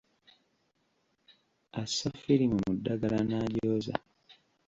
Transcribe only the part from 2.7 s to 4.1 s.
ddagala n'agyoza.